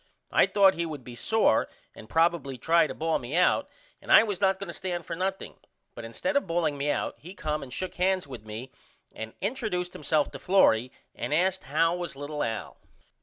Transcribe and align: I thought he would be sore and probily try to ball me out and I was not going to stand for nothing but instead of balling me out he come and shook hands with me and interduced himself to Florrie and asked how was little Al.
I 0.31 0.47
thought 0.47 0.73
he 0.73 0.87
would 0.87 1.03
be 1.03 1.15
sore 1.15 1.69
and 1.93 2.09
probily 2.09 2.57
try 2.59 2.87
to 2.87 2.95
ball 2.95 3.19
me 3.19 3.35
out 3.35 3.69
and 4.01 4.11
I 4.11 4.23
was 4.23 4.41
not 4.41 4.57
going 4.57 4.67
to 4.69 4.73
stand 4.73 5.05
for 5.05 5.15
nothing 5.15 5.57
but 5.93 6.03
instead 6.03 6.35
of 6.35 6.47
balling 6.47 6.75
me 6.75 6.89
out 6.89 7.19
he 7.19 7.35
come 7.35 7.61
and 7.61 7.71
shook 7.71 7.93
hands 7.93 8.25
with 8.25 8.43
me 8.43 8.71
and 9.11 9.33
interduced 9.41 9.93
himself 9.93 10.31
to 10.31 10.39
Florrie 10.39 10.91
and 11.13 11.35
asked 11.35 11.65
how 11.65 11.95
was 11.95 12.15
little 12.15 12.41
Al. 12.43 12.77